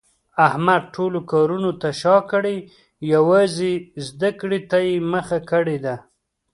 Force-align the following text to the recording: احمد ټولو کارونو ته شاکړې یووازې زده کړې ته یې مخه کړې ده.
احمد 0.47 0.81
ټولو 0.95 1.19
کارونو 1.31 1.71
ته 1.81 1.89
شاکړې 2.01 2.57
یووازې 3.13 3.73
زده 4.07 4.29
کړې 4.39 4.59
ته 4.69 4.77
یې 4.87 4.95
مخه 5.13 5.39
کړې 5.51 5.77
ده. 5.85 5.95